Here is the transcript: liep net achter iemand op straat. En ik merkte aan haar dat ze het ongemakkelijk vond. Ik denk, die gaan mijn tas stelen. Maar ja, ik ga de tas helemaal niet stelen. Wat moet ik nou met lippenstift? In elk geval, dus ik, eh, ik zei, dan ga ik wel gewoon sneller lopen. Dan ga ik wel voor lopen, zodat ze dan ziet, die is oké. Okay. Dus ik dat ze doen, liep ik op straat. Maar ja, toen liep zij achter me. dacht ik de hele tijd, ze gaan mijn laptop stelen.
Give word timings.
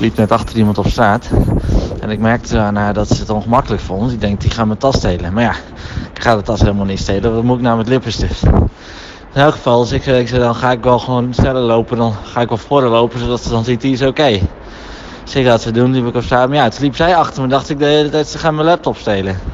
liep 0.00 0.16
net 0.16 0.32
achter 0.32 0.56
iemand 0.56 0.78
op 0.78 0.86
straat. 0.86 1.30
En 2.00 2.10
ik 2.10 2.18
merkte 2.18 2.58
aan 2.58 2.76
haar 2.76 2.94
dat 2.94 3.08
ze 3.08 3.20
het 3.20 3.30
ongemakkelijk 3.30 3.82
vond. 3.82 4.12
Ik 4.12 4.20
denk, 4.20 4.40
die 4.40 4.50
gaan 4.50 4.66
mijn 4.66 4.78
tas 4.78 4.96
stelen. 4.96 5.32
Maar 5.32 5.42
ja, 5.42 5.54
ik 6.14 6.22
ga 6.22 6.36
de 6.36 6.42
tas 6.42 6.60
helemaal 6.60 6.84
niet 6.84 6.98
stelen. 6.98 7.34
Wat 7.34 7.42
moet 7.42 7.56
ik 7.56 7.62
nou 7.62 7.76
met 7.76 7.88
lippenstift? 7.88 8.42
In 9.34 9.40
elk 9.40 9.52
geval, 9.52 9.80
dus 9.80 9.92
ik, 9.92 10.06
eh, 10.06 10.18
ik 10.18 10.28
zei, 10.28 10.40
dan 10.40 10.54
ga 10.54 10.70
ik 10.70 10.82
wel 10.82 10.98
gewoon 10.98 11.34
sneller 11.34 11.62
lopen. 11.62 11.96
Dan 11.96 12.14
ga 12.24 12.40
ik 12.40 12.48
wel 12.48 12.58
voor 12.58 12.82
lopen, 12.82 13.18
zodat 13.18 13.42
ze 13.42 13.48
dan 13.48 13.64
ziet, 13.64 13.80
die 13.80 13.92
is 13.92 14.00
oké. 14.00 14.08
Okay. 14.08 14.42
Dus 15.24 15.34
ik 15.34 15.44
dat 15.44 15.62
ze 15.62 15.70
doen, 15.70 15.92
liep 15.92 16.06
ik 16.06 16.14
op 16.14 16.22
straat. 16.22 16.48
Maar 16.48 16.56
ja, 16.56 16.68
toen 16.68 16.82
liep 16.82 16.96
zij 16.96 17.16
achter 17.16 17.42
me. 17.42 17.48
dacht 17.48 17.70
ik 17.70 17.78
de 17.78 17.84
hele 17.84 18.08
tijd, 18.08 18.28
ze 18.28 18.38
gaan 18.38 18.54
mijn 18.54 18.66
laptop 18.66 18.96
stelen. 18.96 19.53